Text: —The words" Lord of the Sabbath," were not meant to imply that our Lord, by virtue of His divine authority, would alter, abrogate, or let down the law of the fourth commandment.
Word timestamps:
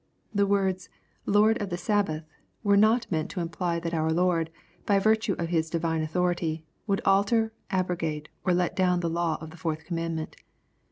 —The 0.41 0.47
words" 0.47 0.89
Lord 1.37 1.61
of 1.61 1.69
the 1.69 1.77
Sabbath," 1.77 2.25
were 2.63 2.75
not 2.75 3.05
meant 3.11 3.29
to 3.29 3.39
imply 3.39 3.79
that 3.81 3.93
our 3.93 4.11
Lord, 4.11 4.49
by 4.87 4.97
virtue 4.97 5.35
of 5.37 5.49
His 5.49 5.69
divine 5.69 6.01
authority, 6.01 6.65
would 6.87 7.01
alter, 7.05 7.53
abrogate, 7.69 8.27
or 8.43 8.51
let 8.55 8.75
down 8.75 9.01
the 9.01 9.09
law 9.11 9.37
of 9.39 9.51
the 9.51 9.57
fourth 9.57 9.85
commandment. 9.85 10.37